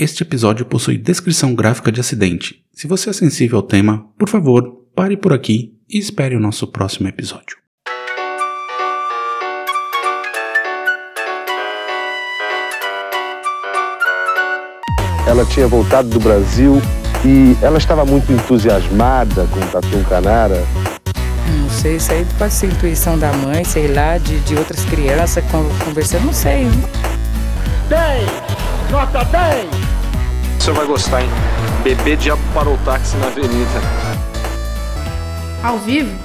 [0.00, 2.64] Este episódio possui descrição gráfica de acidente.
[2.72, 6.66] Se você é sensível ao tema, por favor, pare por aqui e espere o nosso
[6.68, 7.58] próximo episódio.
[15.26, 16.80] Ela tinha voltado do Brasil
[17.22, 20.64] e ela estava muito entusiasmada com o Tatu Canara.
[21.58, 25.44] Não sei, isso aí pode ser intuição da mãe, sei lá, de, de outras crianças
[25.84, 26.64] conversando, não sei.
[27.90, 28.90] 10!
[28.90, 29.89] Nota 10!
[30.70, 31.28] Senhor vai gostar, hein?
[31.82, 33.80] Bebê diabo parou o táxi na avenida.
[35.64, 36.16] Ao vivo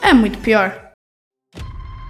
[0.00, 0.74] é muito pior.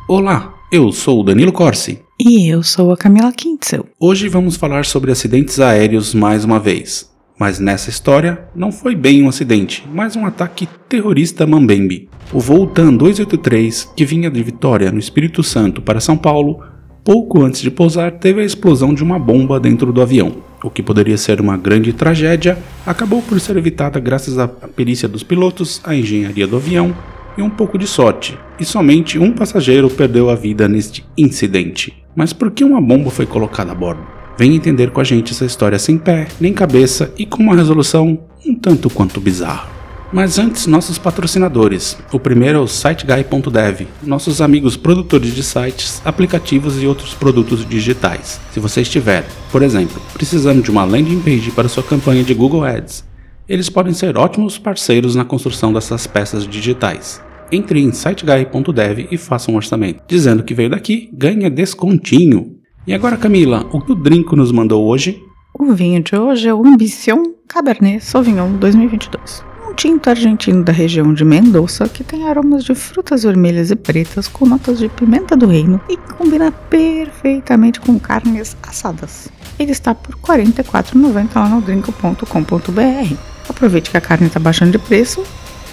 [0.08, 2.00] Olá, eu sou o Danilo Corsi.
[2.20, 3.84] E eu sou a Camila Kintzel.
[3.98, 7.10] Hoje vamos falar sobre acidentes aéreos mais uma vez.
[7.36, 12.08] Mas nessa história não foi bem um acidente, mas um ataque terrorista mambembe.
[12.32, 16.62] O voo TAN 283, que vinha de Vitória, no Espírito Santo, para São Paulo,
[17.04, 20.36] pouco antes de pousar, teve a explosão de uma bomba dentro do avião.
[20.62, 22.56] O que poderia ser uma grande tragédia
[22.86, 26.94] acabou por ser evitada graças à perícia dos pilotos, à engenharia do avião
[27.36, 31.92] e um pouco de sorte, e somente um passageiro perdeu a vida neste incidente.
[32.14, 34.06] Mas por que uma bomba foi colocada a bordo?
[34.38, 38.18] Venha entender com a gente essa história sem pé, nem cabeça e com uma resolução
[38.46, 39.81] um tanto quanto bizarra.
[40.12, 41.96] Mas antes, nossos patrocinadores.
[42.12, 48.38] O primeiro é o SiteGuy.dev, nossos amigos produtores de sites, aplicativos e outros produtos digitais.
[48.52, 52.62] Se você estiver, por exemplo, precisando de uma landing page para sua campanha de Google
[52.62, 53.04] Ads,
[53.48, 57.22] eles podem ser ótimos parceiros na construção dessas peças digitais.
[57.50, 60.02] Entre em siteguy.dev e faça um orçamento.
[60.06, 62.58] Dizendo que veio daqui, ganha descontinho.
[62.86, 65.22] E agora, Camila, o que o Drinco nos mandou hoje?
[65.58, 69.51] O vinho de hoje é o Ambition Cabernet Sauvignon 2022.
[69.72, 74.28] Um tinto argentino da região de Mendoza que tem aromas de frutas vermelhas e pretas
[74.28, 79.30] com notas de pimenta do reino e combina perfeitamente com carnes assadas.
[79.58, 83.16] Ele está por R$ 44,90 lá no drinco.com.br.
[83.48, 85.24] Aproveite que a carne está baixando de preço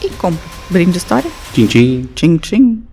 [0.02, 0.50] e compre.
[0.70, 1.30] Brinde história?
[1.52, 2.10] Tchim, tchim.
[2.16, 2.89] Tchim, tchim.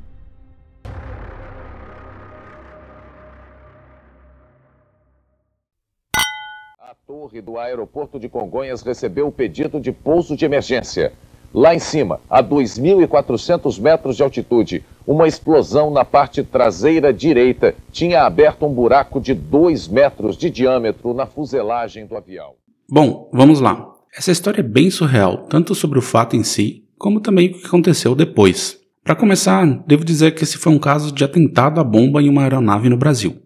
[7.46, 11.12] Do aeroporto de Congonhas recebeu o pedido de pouso de emergência.
[11.54, 18.24] Lá em cima, a 2.400 metros de altitude, uma explosão na parte traseira direita tinha
[18.24, 22.54] aberto um buraco de 2 metros de diâmetro na fuselagem do avião.
[22.90, 23.94] Bom, vamos lá.
[24.12, 27.66] Essa história é bem surreal, tanto sobre o fato em si, como também o que
[27.66, 28.76] aconteceu depois.
[29.04, 32.42] Para começar, devo dizer que esse foi um caso de atentado à bomba em uma
[32.42, 33.36] aeronave no Brasil.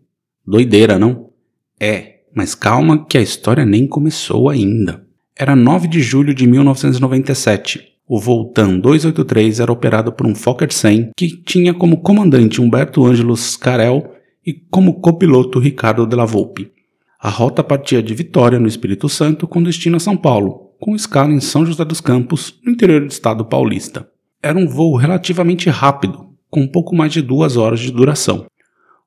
[0.46, 1.28] Doideira, não?
[1.78, 5.04] É, mas calma que a história nem começou ainda.
[5.36, 7.90] Era 9 de julho de 1997.
[8.06, 13.06] O voo TAN 283 era operado por um Fokker 100 que tinha como comandante Humberto
[13.06, 14.14] Ângelo Scarel
[14.44, 16.72] e como copiloto Ricardo Della Volpe.
[17.22, 21.30] A rota partia de Vitória, no Espírito Santo, com destino a São Paulo, com escala
[21.30, 24.08] em São José dos Campos, no interior do estado paulista.
[24.42, 28.46] Era um voo relativamente rápido, com pouco mais de duas horas de duração.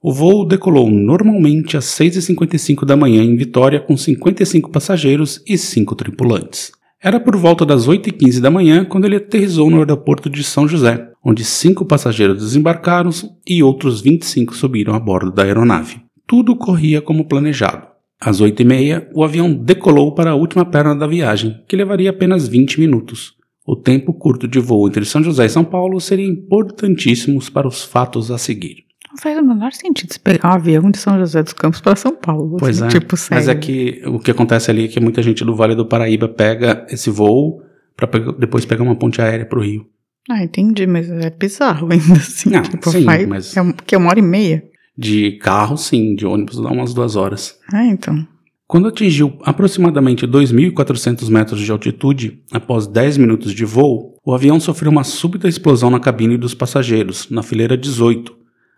[0.06, 5.96] O voo decolou normalmente às 6h55 da manhã em Vitória com 55 passageiros e 5
[5.96, 6.74] tripulantes.
[7.02, 11.08] Era por volta das 8h15 da manhã quando ele aterrissou no aeroporto de São José,
[11.24, 13.12] onde cinco passageiros desembarcaram
[13.48, 16.02] e outros 25 subiram a bordo da aeronave.
[16.28, 17.88] Tudo corria como planejado.
[18.20, 22.78] Às 8h30, o avião decolou para a última perna da viagem, que levaria apenas 20
[22.78, 23.36] minutos.
[23.66, 27.86] O tempo curto de voo entre São José e São Paulo seria importantíssimo para os
[27.86, 28.84] fatos a seguir.
[29.14, 31.96] Não faz o menor sentido você pegar um avião de São José dos Campos para
[31.96, 32.58] São Paulo.
[32.60, 35.46] Pois assim, é, Tipo, mas é que o que acontece ali é que muita gente
[35.46, 37.62] do Vale do Paraíba pega esse voo
[37.96, 38.08] para
[38.40, 39.86] depois pegar uma ponte aérea para o Rio.
[40.30, 42.50] Ah, entendi, mas é bizarro ainda assim.
[42.50, 44.64] Não, tipo, sim, faz, mas- é que é uma hora e meia.
[44.98, 47.58] De carro, sim, de ônibus dá umas duas horas.
[47.72, 48.26] Ah, então.
[48.68, 54.92] Quando atingiu aproximadamente 2.400 metros de altitude, após 10 minutos de voo, o avião sofreu
[54.92, 58.36] uma súbita explosão na cabine dos passageiros, na fileira 18,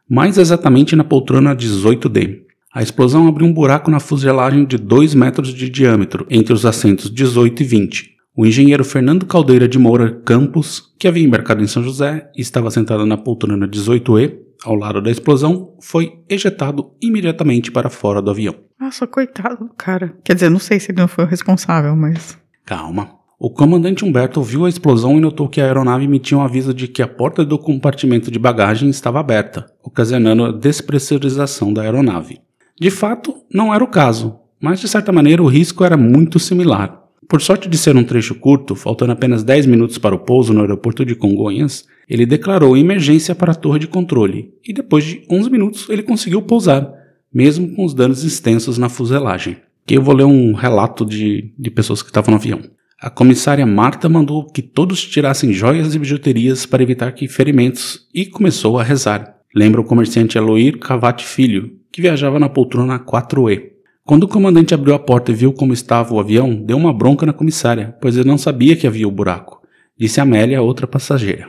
[0.09, 2.41] mais exatamente na poltrona 18D.
[2.73, 7.09] A explosão abriu um buraco na fuselagem de 2 metros de diâmetro entre os assentos
[7.09, 8.15] 18 e 20.
[8.37, 12.69] O engenheiro Fernando Caldeira de Moura Campos, que havia embarcado em São José e estava
[12.69, 18.55] sentado na poltrona 18E, ao lado da explosão, foi ejetado imediatamente para fora do avião.
[18.77, 20.17] Nossa, coitado do cara.
[20.23, 22.37] Quer dizer, não sei se ele não foi o responsável, mas.
[22.65, 23.24] Calma.
[23.45, 26.87] O comandante Humberto viu a explosão e notou que a aeronave emitia um aviso de
[26.87, 32.39] que a porta do compartimento de bagagem estava aberta, ocasionando a despressurização da aeronave.
[32.81, 37.03] De fato, não era o caso, mas de certa maneira o risco era muito similar.
[37.29, 40.61] Por sorte de ser um trecho curto, faltando apenas 10 minutos para o pouso no
[40.61, 45.51] aeroporto de Congonhas, ele declarou emergência para a torre de controle e depois de 11
[45.51, 46.91] minutos ele conseguiu pousar,
[47.31, 49.57] mesmo com os danos extensos na fuselagem.
[49.85, 52.59] que eu vou ler um relato de, de pessoas que estavam no avião.
[53.05, 58.25] A comissária Marta mandou que todos tirassem joias e bijuterias para evitar que ferimentos e
[58.25, 59.35] começou a rezar.
[59.53, 63.73] Lembra o comerciante Aloir Cavati Filho, que viajava na poltrona 4E.
[64.03, 67.27] Quando o comandante abriu a porta e viu como estava o avião, deu uma bronca
[67.27, 69.61] na comissária, pois ele não sabia que havia o buraco,
[69.95, 71.47] disse Amélia, outra passageira.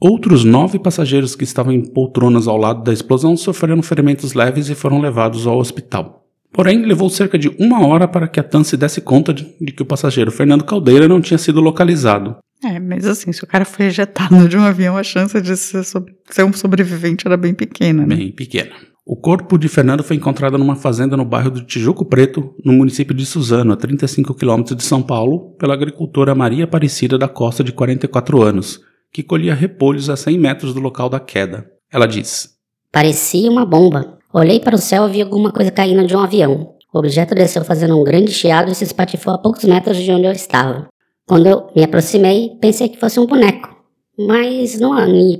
[0.00, 4.74] Outros nove passageiros que estavam em poltronas ao lado da explosão sofreram ferimentos leves e
[4.74, 6.23] foram levados ao hospital.
[6.54, 9.72] Porém, levou cerca de uma hora para que a TAN se desse conta de, de
[9.72, 12.36] que o passageiro Fernando Caldeira não tinha sido localizado.
[12.64, 15.82] É, mas assim, se o cara foi ejetado de um avião, a chance de ser,
[15.82, 18.14] ser um sobrevivente era bem pequena, né?
[18.14, 18.70] Bem pequena.
[19.04, 23.14] O corpo de Fernando foi encontrado numa fazenda no bairro do Tijuco Preto, no município
[23.14, 27.72] de Suzano, a 35 quilômetros de São Paulo, pela agricultora Maria Aparecida da Costa, de
[27.72, 28.80] 44 anos,
[29.12, 31.66] que colhia repolhos a 100 metros do local da queda.
[31.92, 32.54] Ela diz:
[32.92, 34.18] Parecia uma bomba.
[34.34, 36.74] Olhei para o céu e vi alguma coisa caindo de um avião.
[36.92, 40.26] O objeto desceu fazendo um grande chiado e se espatifou a poucos metros de onde
[40.26, 40.88] eu estava.
[41.26, 43.74] Quando eu me aproximei, pensei que fosse um boneco,
[44.18, 44.92] mas não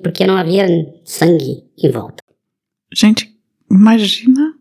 [0.03, 0.67] porque não havia
[1.05, 2.23] sangue em volta.
[2.95, 3.35] Gente,
[3.75, 4.55] Imagina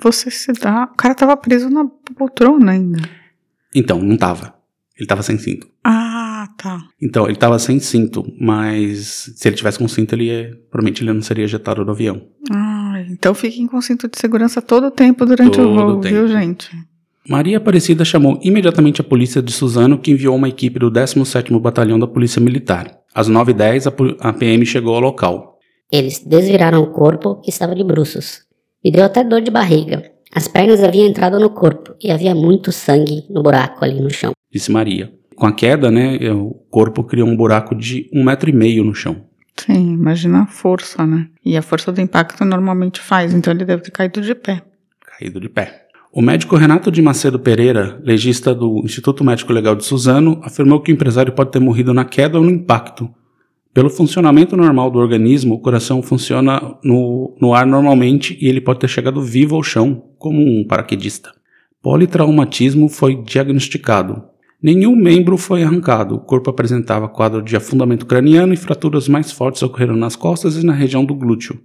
[0.00, 0.90] você se dar.
[0.92, 1.84] O cara tava preso na
[2.16, 2.98] poltrona ainda.
[3.74, 4.54] Então, não tava.
[4.96, 5.68] Ele tava sem cinto.
[5.84, 6.80] Ah, tá.
[7.02, 11.12] Então, ele tava sem cinto, mas se ele tivesse com cinto, ele ia, provavelmente ele
[11.12, 12.26] não seria ejetado do avião.
[12.50, 16.14] Ah, então fiquem com cinto de segurança todo o tempo durante todo o voo, tempo.
[16.14, 16.70] viu, gente?
[17.28, 21.98] Maria Aparecida chamou imediatamente a polícia de Suzano, que enviou uma equipe do 17º Batalhão
[21.98, 22.98] da Polícia Militar.
[23.14, 25.58] Às 9h10, a PM chegou ao local.
[25.90, 28.40] Eles desviraram o corpo, que estava de bruços.
[28.84, 30.02] Me deu até dor de barriga.
[30.34, 34.32] As pernas haviam entrado no corpo e havia muito sangue no buraco ali no chão.
[34.52, 35.12] Disse Maria.
[35.36, 38.94] Com a queda, né, o corpo criou um buraco de um metro e meio no
[38.94, 39.24] chão.
[39.56, 41.28] Sim, imagina a força, né?
[41.44, 44.62] E a força do impacto normalmente faz, então ele deve ter caído de pé.
[45.18, 45.86] Caído de pé.
[46.12, 50.92] O médico Renato de Macedo Pereira, legista do Instituto Médico Legal de Suzano, afirmou que
[50.92, 53.12] o empresário pode ter morrido na queda ou no impacto,
[53.74, 58.78] pelo funcionamento normal do organismo, o coração funciona no, no ar normalmente e ele pode
[58.78, 61.32] ter chegado vivo ao chão, como um paraquedista.
[61.82, 64.22] Politraumatismo foi diagnosticado.
[64.64, 66.14] Nenhum membro foi arrancado.
[66.14, 70.64] O corpo apresentava quadro de afundamento craniano e fraturas mais fortes ocorreram nas costas e
[70.64, 71.60] na região do glúteo.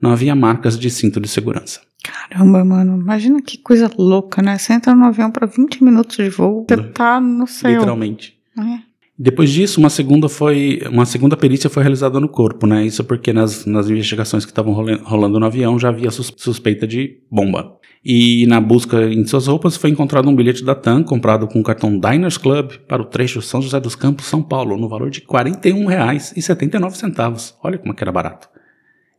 [0.00, 1.80] Não havia marcas de cinto de segurança.
[2.04, 2.96] Caramba, mano.
[2.96, 4.56] Imagina que coisa louca, né?
[4.56, 7.72] Você entra no avião para 20 minutos de voo, você tá no céu.
[7.72, 8.38] Literalmente.
[8.56, 8.78] É.
[9.16, 12.84] Depois disso, uma segunda foi uma segunda perícia foi realizada no corpo, né?
[12.84, 14.72] Isso porque nas, nas investigações que estavam
[15.04, 17.78] rolando no avião já havia suspeita de bomba.
[18.04, 21.62] E na busca em suas roupas foi encontrado um bilhete da TAM comprado com o
[21.62, 25.20] cartão Diners Club para o trecho São José dos Campos, São Paulo, no valor de
[25.20, 27.54] R$ 41,79.
[27.62, 28.48] Olha como é que era barato.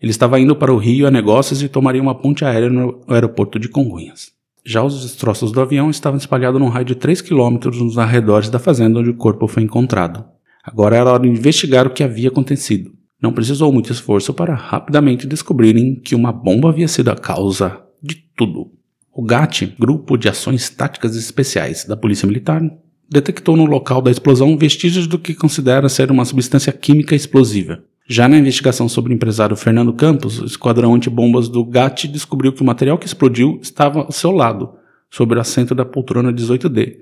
[0.02, 3.58] Ele estava indo para o Rio a negócios e tomaria uma ponte aérea no aeroporto
[3.58, 4.35] de Congonhas.
[4.68, 8.58] Já os destroços do avião estavam espalhados num raio de 3 quilômetros nos arredores da
[8.58, 10.26] fazenda onde o corpo foi encontrado.
[10.64, 12.92] Agora era hora de investigar o que havia acontecido.
[13.22, 18.16] Não precisou muito esforço para rapidamente descobrirem que uma bomba havia sido a causa de
[18.36, 18.72] tudo.
[19.14, 22.62] O GAT, Grupo de Ações Táticas Especiais da Polícia Militar,
[23.08, 27.84] detectou no local da explosão vestígios do que considera ser uma substância química explosiva.
[28.08, 32.62] Já na investigação sobre o empresário Fernando Campos, o esquadrão antibombas do GAT descobriu que
[32.62, 34.74] o material que explodiu estava ao seu lado,
[35.10, 36.98] sobre o assento da poltrona 18D,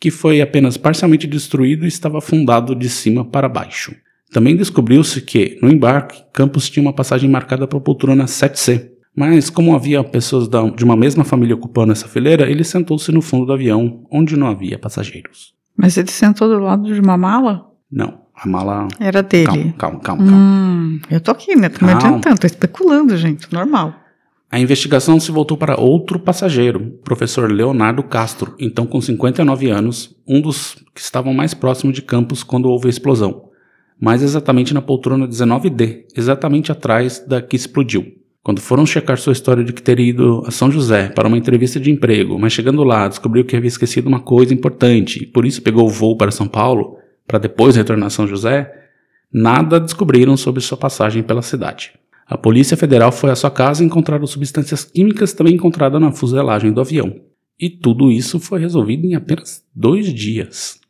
[0.00, 3.94] que foi apenas parcialmente destruído e estava afundado de cima para baixo.
[4.30, 9.50] Também descobriu-se que, no embarque, Campos tinha uma passagem marcada para a poltrona 7C, mas
[9.50, 13.52] como havia pessoas de uma mesma família ocupando essa fileira, ele sentou-se no fundo do
[13.52, 15.52] avião, onde não havia passageiros.
[15.76, 17.66] Mas ele sentou do lado de uma mala?
[17.90, 18.20] Não.
[18.40, 18.86] A mala.
[19.00, 19.46] Era dele.
[19.46, 20.24] Calma, calma, calma.
[20.24, 20.36] calma.
[20.36, 21.68] Hum, eu tô aqui, né?
[21.68, 23.52] Tô me adiantando, tô especulando, gente.
[23.52, 23.94] Normal.
[24.50, 30.40] A investigação se voltou para outro passageiro, professor Leonardo Castro, então com 59 anos, um
[30.40, 33.48] dos que estavam mais próximos de Campos quando houve a explosão.
[34.00, 38.06] Mais exatamente na poltrona 19D, exatamente atrás da que explodiu.
[38.42, 41.78] Quando foram checar sua história de que teria ido a São José para uma entrevista
[41.78, 45.60] de emprego, mas chegando lá descobriu que havia esquecido uma coisa importante e por isso
[45.60, 46.96] pegou o voo para São Paulo,
[47.28, 48.72] para depois retornar a São José,
[49.32, 51.92] nada descobriram sobre sua passagem pela cidade.
[52.26, 56.72] A Polícia Federal foi à sua casa e encontraram substâncias químicas também encontradas na fuselagem
[56.72, 57.14] do avião.
[57.60, 60.80] E tudo isso foi resolvido em apenas dois dias.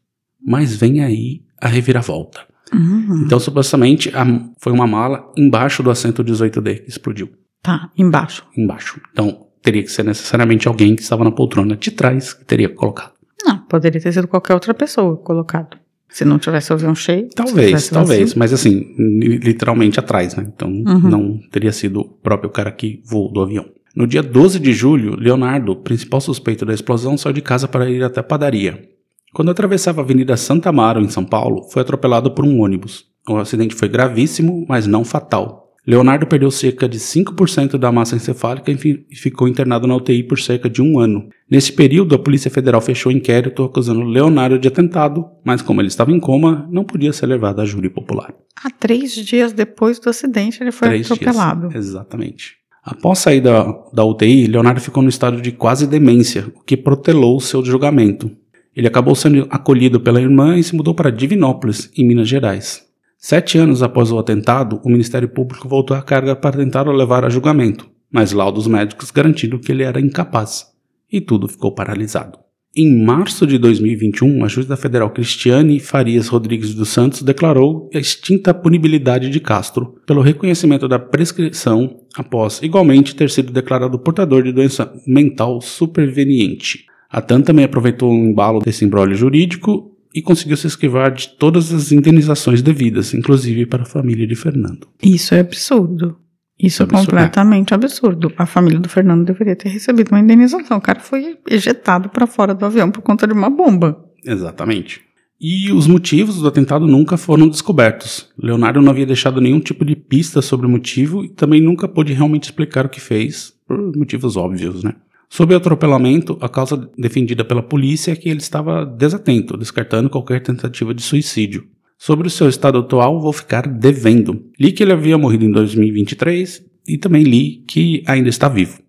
[0.40, 2.40] Mas vem aí a reviravolta.
[2.72, 3.22] Uhum.
[3.24, 4.24] Então, supostamente, a,
[4.58, 7.30] foi uma mala embaixo do assento 18D que explodiu.
[7.62, 8.46] Tá, embaixo.
[8.56, 9.00] Embaixo.
[9.12, 13.12] Então, teria que ser necessariamente alguém que estava na poltrona de trás que teria colocado.
[13.44, 15.78] Não, poderia ter sido qualquer outra pessoa colocado.
[16.10, 17.28] Se não tivesse o avião cheio?
[17.34, 18.34] Talvez, talvez.
[18.34, 20.46] Mas assim, literalmente atrás, né?
[20.54, 21.00] Então uhum.
[21.00, 23.66] não teria sido o próprio cara que voou do avião.
[23.94, 28.02] No dia 12 de julho, Leonardo, principal suspeito da explosão, saiu de casa para ir
[28.02, 28.88] até a padaria.
[29.34, 33.06] Quando atravessava a Avenida Santa Amaro, em São Paulo, foi atropelado por um ônibus.
[33.28, 35.67] O acidente foi gravíssimo, mas não fatal.
[35.88, 40.68] Leonardo perdeu cerca de 5% da massa encefálica e ficou internado na UTI por cerca
[40.68, 41.30] de um ano.
[41.50, 45.88] Nesse período, a Polícia Federal fechou o inquérito acusando Leonardo de atentado, mas como ele
[45.88, 48.34] estava em coma, não podia ser levado a júri popular.
[48.62, 51.68] Há três dias depois do acidente, ele foi Três atropelado.
[51.68, 52.56] Dias, exatamente.
[52.84, 57.40] Após sair da, da UTI, Leonardo ficou no estado de quase demência, o que protelou
[57.40, 58.30] seu julgamento.
[58.76, 62.87] Ele acabou sendo acolhido pela irmã e se mudou para Divinópolis, em Minas Gerais.
[63.20, 67.24] Sete anos após o atentado, o Ministério Público voltou à carga para tentar o levar
[67.24, 70.66] a julgamento, mas laudos médicos garantiram que ele era incapaz,
[71.10, 72.38] e tudo ficou paralisado.
[72.76, 78.54] Em março de 2021, a juíza federal Cristiane Farias Rodrigues dos Santos declarou a extinta
[78.54, 84.92] punibilidade de Castro pelo reconhecimento da prescrição após igualmente ter sido declarado portador de doença
[85.04, 86.84] mental superveniente.
[87.10, 91.72] A TAN também aproveitou o embalo desse embrólio jurídico e conseguiu se esquivar de todas
[91.72, 94.88] as indenizações devidas, inclusive para a família de Fernando.
[95.02, 96.16] Isso é absurdo.
[96.60, 98.32] Isso é Absurdo, completamente absurdo.
[98.36, 100.78] A família do Fernando deveria ter recebido uma indenização.
[100.78, 104.04] O cara foi ejetado para fora do avião por conta de uma bomba.
[104.24, 105.00] Exatamente.
[105.40, 108.28] E os motivos do atentado nunca foram descobertos.
[108.36, 112.12] Leonardo não havia deixado nenhum tipo de pista sobre o motivo e também nunca pôde
[112.12, 114.94] realmente explicar o que fez, por motivos óbvios, né?
[115.28, 120.42] Sobre o atropelamento, a causa defendida pela polícia é que ele estava desatento, descartando qualquer
[120.42, 121.66] tentativa de suicídio.
[121.98, 124.44] Sobre o seu estado atual, vou ficar devendo.
[124.58, 128.80] Li que ele havia morrido em 2023 e também li que ainda está vivo.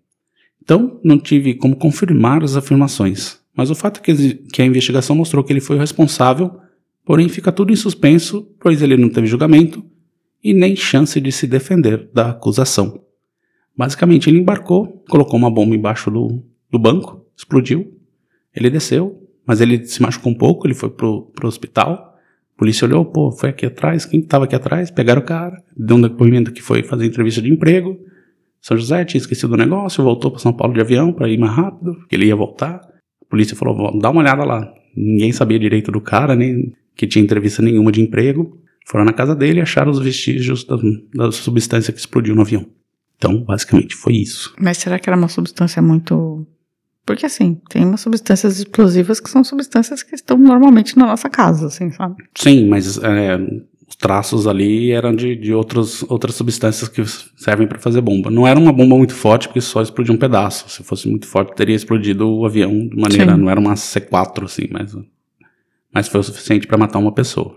[0.62, 5.42] Então, não tive como confirmar as afirmações, mas o fato é que, a investigação mostrou
[5.42, 6.58] que ele foi o responsável,
[7.04, 9.84] porém fica tudo em suspenso, pois ele não teve julgamento
[10.42, 13.02] e nem chance de se defender da acusação.
[13.80, 17.98] Basicamente, ele embarcou, colocou uma bomba embaixo do, do banco, explodiu.
[18.54, 22.14] Ele desceu, mas ele se machucou um pouco, ele foi pro, pro hospital.
[22.54, 24.90] A polícia olhou, pô, foi aqui atrás, quem estava aqui atrás?
[24.90, 27.98] Pegaram o cara, deu um depoimento que foi fazer entrevista de emprego.
[28.60, 31.54] São José tinha esquecido do negócio, voltou para São Paulo de avião para ir mais
[31.54, 32.82] rápido, porque ele ia voltar.
[33.22, 34.70] A polícia falou, dá uma olhada lá.
[34.94, 38.60] Ninguém sabia direito do cara, nem que tinha entrevista nenhuma de emprego.
[38.86, 40.76] Foram na casa dele e acharam os vestígios da,
[41.14, 42.66] da substância que explodiu no avião.
[43.20, 44.54] Então, basicamente, foi isso.
[44.58, 46.46] Mas será que era uma substância muito.
[47.04, 51.66] Porque assim, tem umas substâncias explosivas que são substâncias que estão normalmente na nossa casa,
[51.66, 52.16] assim, sabe?
[52.34, 53.36] Sim, mas é,
[53.86, 57.04] os traços ali eram de, de outros, outras substâncias que
[57.36, 58.30] servem para fazer bomba.
[58.30, 60.70] Não era uma bomba muito forte, porque só explodiu um pedaço.
[60.70, 63.34] Se fosse muito forte, teria explodido o avião de maneira.
[63.34, 63.40] Sim.
[63.40, 64.96] Não era uma C4, assim, mas,
[65.92, 67.54] mas foi o suficiente para matar uma pessoa.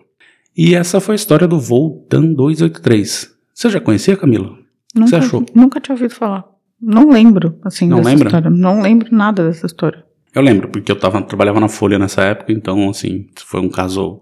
[0.58, 3.32] E essa foi a história do voo TAN 283.
[3.54, 4.63] Você já conhecia, Camila?
[4.94, 5.46] Nunca, você achou?
[5.56, 6.46] Nunca tinha ouvido falar.
[6.82, 8.28] Não lembro, assim, Não dessa lembra?
[8.28, 8.50] história.
[8.50, 10.06] Não lembro nada dessa história.
[10.36, 14.22] Eu lembro, porque eu tava, trabalhava na Folha nessa época, então, assim, foi um caso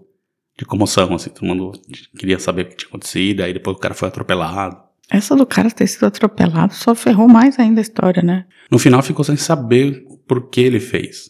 [0.58, 1.72] de comoção, assim, todo mundo
[2.16, 4.76] queria saber o que tinha acontecido, aí depois o cara foi atropelado.
[5.10, 8.44] Essa do cara ter sido atropelado só ferrou mais ainda a história, né?
[8.70, 11.26] No final ficou sem saber por que ele fez.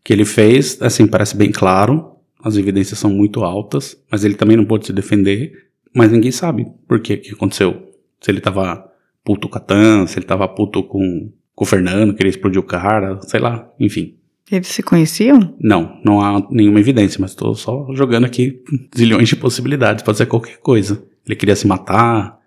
[0.00, 4.34] O que ele fez, assim, parece bem claro, as evidências são muito altas, mas ele
[4.34, 5.52] também não pôde se defender,
[5.94, 7.87] mas ninguém sabe por que que aconteceu.
[8.20, 8.90] Se ele tava
[9.24, 12.64] puto com a Tan, se ele tava puto com, com o Fernando, queria explodir o
[12.64, 14.14] cara, sei lá, enfim.
[14.50, 15.54] Eles se conheciam?
[15.60, 18.62] Não, não há nenhuma evidência, mas estou só jogando aqui
[18.96, 21.02] zilhões de possibilidades, pode ser qualquer coisa.
[21.26, 22.38] Ele queria se matar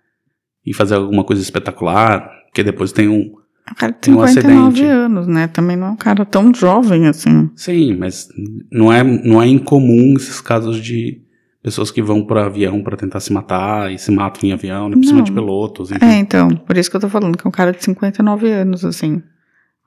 [0.65, 3.31] e fazer alguma coisa espetacular, porque depois tem um.
[3.71, 4.83] O cara tem Tem um 59 acidente.
[4.83, 5.47] anos, né?
[5.47, 7.49] Também não é um cara tão jovem assim.
[7.55, 8.27] Sim, mas
[8.71, 11.21] não é, não é incomum esses casos de
[11.63, 14.95] pessoas que vão para avião para tentar se matar e se matam em avião, né,
[14.95, 15.91] principalmente pilotos.
[15.91, 16.03] Enfim.
[16.05, 18.83] É, então, por isso que eu tô falando que é um cara de 59 anos,
[18.85, 19.21] assim.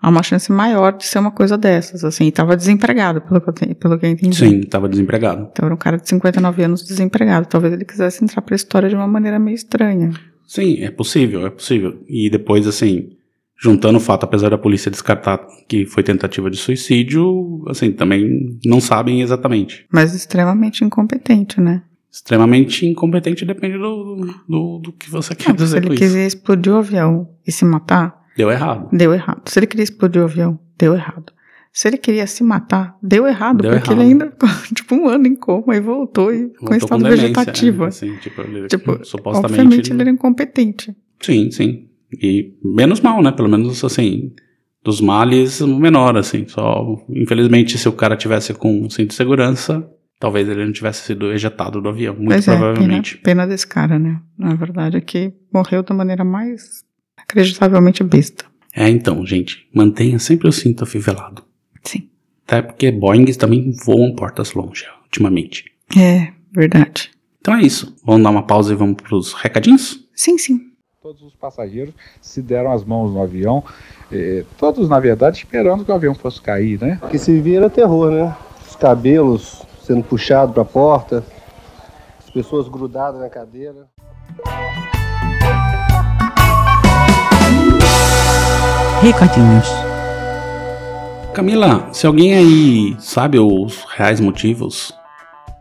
[0.01, 2.27] Há uma chance maior de ser uma coisa dessas, assim.
[2.27, 4.37] E tava desempregado, pelo que eu, te- pelo que eu entendi.
[4.37, 5.49] Sim, estava desempregado.
[5.51, 7.47] Então era um cara de 59 anos desempregado.
[7.49, 10.13] Talvez ele quisesse entrar pra história de uma maneira meio estranha.
[10.47, 11.99] Sim, é possível, é possível.
[12.07, 13.14] E depois, assim,
[13.61, 18.81] juntando o fato, apesar da polícia descartar que foi tentativa de suicídio, assim, também não
[18.81, 19.87] sabem exatamente.
[19.93, 21.83] Mas extremamente incompetente, né?
[22.11, 26.03] Extremamente incompetente depende do, do, do que você quer Não, se dizer com ele isso.
[26.05, 28.89] quiser explodir o avião e se matar, Deu errado.
[28.93, 29.43] deu errado.
[29.47, 31.33] Se ele queria explodir o avião, deu errado.
[31.73, 34.01] Se ele queria se matar, deu errado, Deu porque errado.
[34.01, 37.23] ele ainda ficou, tipo, um ano em coma e voltou e com Voltou estado demência,
[37.23, 37.83] vegetativo.
[37.83, 37.89] né?
[37.89, 39.61] Assim, tipo, ele, Tipo, supostamente.
[39.61, 40.97] Obviamente ele era incompetente.
[41.21, 41.89] Sim, sim.
[42.21, 43.33] E menos mal, né?
[43.33, 44.33] Pelo menos, assim,
[44.83, 46.47] dos males, menor, assim.
[46.47, 51.07] Só, infelizmente, se o cara tivesse com um cinto de segurança, talvez ele não tivesse
[51.07, 52.15] sido ejetado do avião.
[52.15, 53.19] Muito pois é, pena, provavelmente.
[53.19, 54.21] pena desse cara, né?
[54.39, 56.85] Na verdade é que morreu da maneira mais
[57.17, 58.45] acreditavelmente besta.
[58.75, 61.43] É, então, gente, mantenha sempre o cinto afivelado.
[61.83, 62.09] Sim.
[62.47, 65.65] Até porque Boeings também voam portas longe, ultimamente.
[65.97, 67.11] É, verdade.
[67.41, 67.95] Então é isso.
[68.05, 70.09] Vamos dar uma pausa e vamos pros recadinhos?
[70.15, 70.61] Sim, sim.
[71.05, 73.63] Todos os passageiros se deram as mãos no avião,
[74.11, 76.99] eh, todos, na verdade, esperando que o avião fosse cair, né?
[77.03, 78.35] O que se via era terror, né?
[78.67, 81.23] Os cabelos sendo puxados para a porta,
[82.25, 83.87] as pessoas grudadas na cadeira.
[89.03, 89.69] Recadinhos.
[91.35, 94.91] Camila, se alguém aí sabe os reais motivos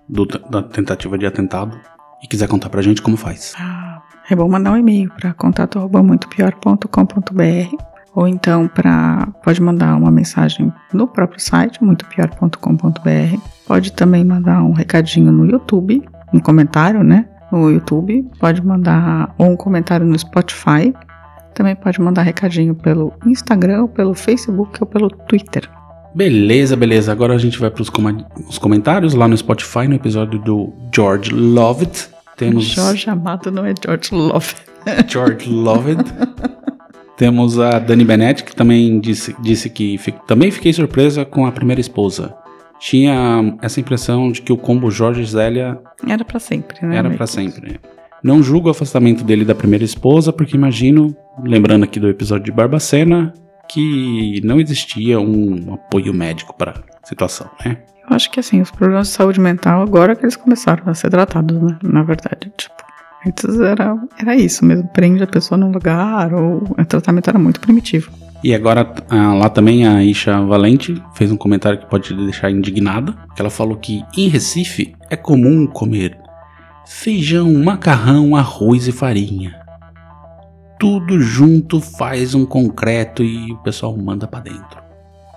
[0.07, 1.77] do- da tentativa de atentado
[2.23, 3.53] e quiser contar pra gente como faz.
[3.59, 3.82] Ah,
[4.29, 7.75] é bom mandar um e-mail para contato@muitopior.com.br
[8.15, 13.37] ou então para pode mandar uma mensagem no próprio site muitopior.com.br.
[13.67, 16.03] Pode também mandar um recadinho no YouTube,
[16.33, 17.25] um comentário, né?
[17.51, 20.93] No YouTube, pode mandar ou um comentário no Spotify.
[21.53, 25.69] Também pode mandar recadinho pelo Instagram, pelo Facebook ou pelo Twitter.
[26.15, 27.11] Beleza, beleza.
[27.11, 32.09] Agora a gente vai coma- os comentários lá no Spotify, no episódio do George Lovett.
[32.37, 34.53] Temos Jorge Amado não é George Love.
[35.07, 36.03] George Lovett.
[37.17, 41.51] Temos a Dani Bennett, que também disse, disse que fi- também fiquei surpresa com a
[41.51, 42.35] primeira esposa.
[42.79, 46.97] Tinha essa impressão de que o combo Jorge e Zélia Era pra sempre, né?
[46.97, 47.79] era pra sempre.
[48.21, 52.51] Não julgo o afastamento dele da primeira esposa, porque imagino, lembrando aqui do episódio de
[52.51, 53.31] Barbacena,
[53.69, 57.77] que não existia um apoio médico para a situação, né?
[58.09, 61.09] Eu acho que assim, os problemas de saúde mental agora que eles começaram a ser
[61.09, 61.77] tratados, né?
[61.83, 62.73] Na verdade, tipo,
[63.25, 67.59] antes era, era isso mesmo, prende a pessoa num lugar, ou o tratamento era muito
[67.59, 68.11] primitivo.
[68.43, 73.15] E agora ah, lá também a Isha Valente fez um comentário que pode deixar indignada,
[73.33, 76.17] que ela falou que em Recife é comum comer
[76.85, 79.59] feijão, macarrão, arroz e farinha.
[80.77, 84.83] Tudo junto faz um concreto e o pessoal manda pra dentro.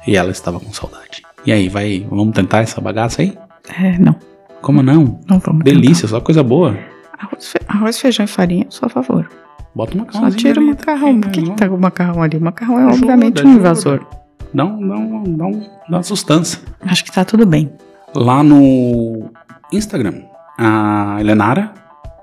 [0.05, 1.23] E ela estava com saudade.
[1.47, 3.37] E aí, vai, vamos tentar essa bagaça aí?
[3.81, 4.15] É, não,
[4.61, 5.21] Como não?
[5.29, 6.73] não vamos Delícia, só coisa boa.
[6.73, 6.97] tentar.
[7.19, 9.29] Arroz, arroz, feijão e farinha, sou a favor.
[9.75, 11.21] Bota uma Só tira o macarrão.
[11.21, 12.37] Por que, que tá com o macarrão ali?
[12.37, 13.59] O macarrão é obviamente um ajuda.
[13.61, 14.07] invasor.
[14.53, 16.61] Dá, um, dá, um, dá, um, dá uma sustância.
[16.81, 17.71] Acho que tá tudo bem.
[18.15, 19.31] lá no
[19.73, 20.23] Instagram.
[20.59, 21.73] A Helenara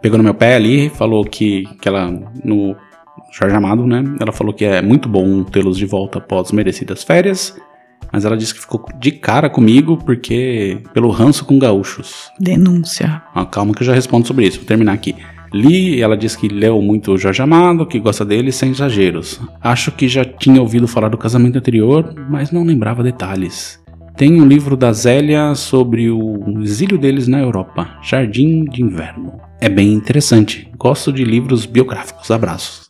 [0.01, 2.11] pegou no meu pé ali, falou que, que ela,
[2.43, 2.75] no
[3.31, 4.03] Jorge Amado, né?
[4.19, 7.55] Ela falou que é muito bom tê-los de volta após merecidas férias.
[8.13, 12.29] Mas ela disse que ficou de cara comigo porque pelo ranço com gaúchos.
[12.39, 13.23] Denúncia.
[13.33, 15.15] Ah, calma que eu já respondo sobre isso, vou terminar aqui.
[15.51, 19.39] Li, ela disse que leu muito o Jorge Amado, que gosta dele sem exageros.
[19.61, 23.79] Acho que já tinha ouvido falar do casamento anterior, mas não lembrava detalhes.
[24.15, 29.39] Tem um livro da Zélia sobre o exílio deles na Europa, Jardim de Inverno.
[29.59, 30.69] É bem interessante.
[30.77, 32.29] Gosto de livros biográficos.
[32.29, 32.87] Abraços.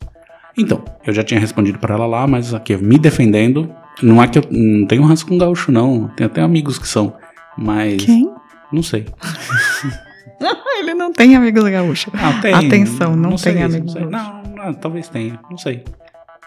[0.58, 3.74] Então, eu já tinha respondido para ela lá, mas aqui me defendendo.
[4.02, 6.08] Não é que eu não tenho ranço com gaúcho, não.
[6.16, 7.16] Tenho até amigos que são.
[7.58, 8.04] Mas.
[8.04, 8.30] Quem?
[8.72, 9.06] Não sei.
[10.80, 12.14] Ele não tem amigos gaúchos.
[12.16, 12.54] Ah, tem.
[12.54, 14.12] Atenção, não, sei, tem não amigos gaúchos.
[14.12, 15.84] Não, não, talvez tenha, não sei.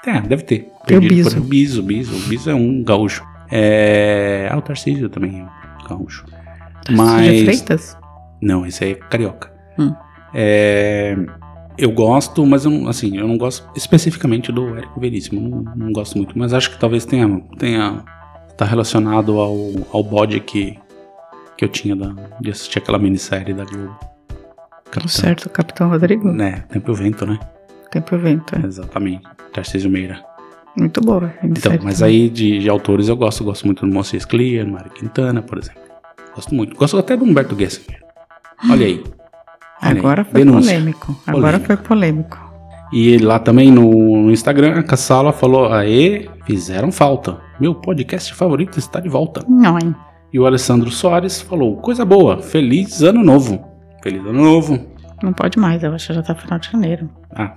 [0.02, 0.70] Tem, deve ter.
[0.87, 1.40] Tem o Biso.
[1.40, 2.16] Biso, Biso.
[2.16, 3.24] O Biso é um gaúcho.
[3.50, 4.48] É.
[4.50, 6.24] Ah, o Tarcísio também é um gaúcho.
[6.85, 7.42] Tarcísio Mas.
[7.42, 7.96] Freitas?
[8.40, 9.52] Não, esse aí é carioca.
[9.78, 9.94] Hum.
[10.35, 11.16] É.
[11.79, 15.41] Eu gosto, mas eu não, assim, eu não gosto especificamente do Érico Veríssimo.
[15.49, 17.41] Não, não gosto muito, mas acho que talvez tenha.
[17.59, 18.05] tenha
[18.57, 19.55] tá relacionado ao,
[19.93, 20.79] ao bode que,
[21.59, 23.99] que eu tinha da, de assistir aquela minissérie da Globo.
[24.91, 26.33] Tá certo, Capitão Rodrigo.
[26.33, 27.39] Né, Tempo e o Vento, né?
[27.91, 28.57] Tempo e vento.
[28.57, 28.67] é.
[28.67, 29.23] Exatamente.
[29.53, 30.25] Tarcísio Meira.
[30.77, 31.33] Muito boa.
[31.43, 33.45] Então, mas aí de, de autores eu gosto.
[33.45, 35.81] Gosto muito do Moacir Clear, Mário Quintana, por exemplo.
[36.35, 36.77] Gosto muito.
[36.77, 38.03] Gosto até do Humberto Gessinger.
[38.71, 39.03] Olha aí.
[39.90, 40.72] Agora foi Denúncia.
[40.72, 41.16] polêmico.
[41.27, 42.46] Agora foi polêmico.
[42.92, 47.38] E lá também no, Instagram, a Cassala falou: Aê, fizeram falta.
[47.61, 49.44] Meu podcast favorito está de volta.
[49.49, 49.77] Não,
[50.33, 53.64] E o Alessandro Soares falou: Coisa boa, feliz ano novo.
[54.03, 54.79] Feliz ano novo.
[55.22, 55.83] não pode mais.
[55.83, 57.11] Eu acho que já tá final de janeiro.
[57.35, 57.53] Ah,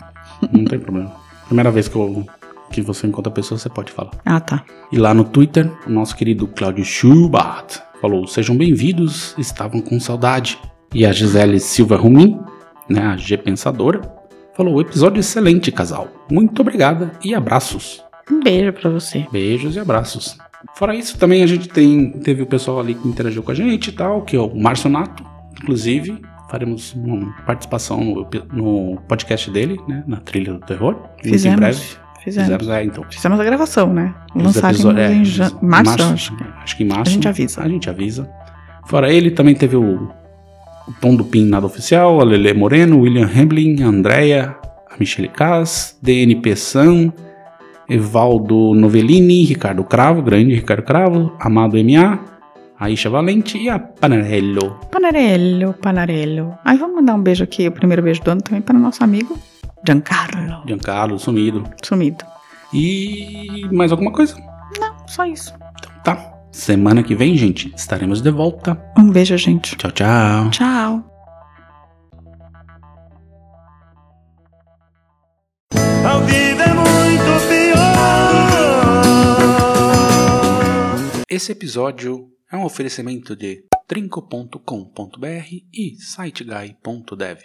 [0.51, 1.11] não tem problema.
[1.45, 2.25] Primeira vez que, eu,
[2.71, 4.11] que você encontra a pessoa, você pode falar.
[4.25, 4.63] Ah, tá.
[4.91, 7.65] E lá no Twitter, o nosso querido Claudio Schubert
[8.01, 10.57] falou: Sejam bem-vindos, estavam com saudade.
[10.93, 12.39] E a Gisele Silva Rumin,
[12.89, 14.01] né, a G Pensadora,
[14.55, 16.07] falou: Episódio excelente, casal.
[16.31, 18.03] Muito obrigada e abraços.
[18.29, 19.25] Um beijo pra você.
[19.31, 20.37] Beijos e abraços.
[20.75, 23.89] Fora isso, também a gente tem, teve o pessoal ali que interagiu com a gente
[23.89, 25.23] e tal, que é o Márcio Nato,
[25.61, 26.21] inclusive.
[26.49, 30.03] Faremos uma participação no, no podcast dele, né?
[30.07, 30.95] Na trilha do terror.
[30.95, 31.59] Muito em Fizemos.
[31.59, 31.79] breve.
[32.23, 32.49] Fizemos.
[32.49, 33.05] Fizemos, é, então.
[33.09, 34.15] Fizemos a gravação, né?
[34.35, 36.37] Os Lançaremos é, em março, eu acho.
[36.63, 37.11] acho que em março.
[37.11, 37.61] A gente avisa.
[37.61, 38.29] A gente avisa.
[38.87, 40.09] Fora ele, também teve o
[40.99, 44.55] Tom do Pin Nada Oficial, a Lele Moreno, William Hamblin, a Andrea,
[44.89, 47.13] a Michelle Cass, DNP San,
[47.87, 52.19] Evaldo Novellini, Ricardo Cravo, grande Ricardo Cravo, Amado MA,
[52.79, 54.79] Aisha Valente e a Panarello.
[54.91, 56.57] Panarello, Panarello.
[56.63, 59.03] Aí vamos mandar um beijo aqui, o primeiro beijo do ano também para o nosso
[59.03, 59.37] amigo
[59.85, 60.63] Giancarlo.
[60.67, 61.63] Giancarlo, sumido.
[61.83, 62.25] Sumido.
[62.73, 64.35] E mais alguma coisa?
[64.79, 65.53] Não, só isso.
[66.01, 66.28] Então tá.
[66.51, 68.81] Semana que vem, gente, estaremos de volta.
[68.97, 69.75] Um beijo, gente.
[69.77, 70.49] Tchau, tchau.
[70.49, 71.05] Tchau.
[76.03, 77.69] A vida é muito pior.
[81.29, 87.37] Esse episódio é um oferecimento de trinco.com.br e siteguy.dev.